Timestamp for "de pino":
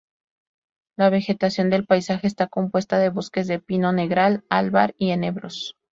3.45-3.93